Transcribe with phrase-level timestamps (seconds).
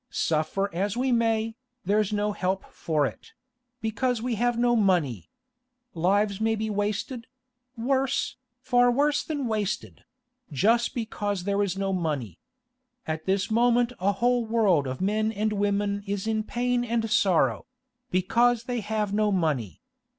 [0.09, 1.55] Suffer as we may,
[1.85, 5.29] there's no help for it—because we have no money.
[5.93, 12.39] Lives may be wasted—worse, far worse than wasted—just because there is no money.
[13.05, 18.63] At this moment a whole world of men and women is in pain and sorrow—because
[18.63, 19.83] they have no money.